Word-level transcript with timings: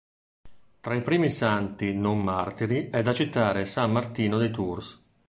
Tra 0.79 0.95
i 0.95 1.03
primi 1.03 1.29
santi 1.29 1.93
non 1.93 2.23
martiri 2.23 2.89
è 2.89 3.03
da 3.03 3.13
citare 3.13 3.65
san 3.65 3.91
Martino 3.91 4.39
di 4.39 4.49
Tours. 4.49 4.99